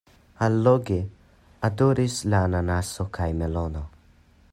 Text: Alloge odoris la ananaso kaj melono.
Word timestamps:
Alloge 0.45 0.97
odoris 1.69 2.15
la 2.35 2.39
ananaso 2.47 3.09
kaj 3.19 3.29
melono. 3.43 3.85